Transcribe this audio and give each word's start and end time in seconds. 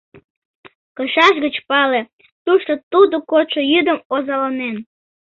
Кышаж 0.95 1.35
гыч 1.45 1.55
пале: 1.67 2.01
тушто 2.45 2.73
тудо 2.91 3.15
кодшо 3.31 3.61
йӱдым 3.71 3.99
озаланен. 4.15 4.75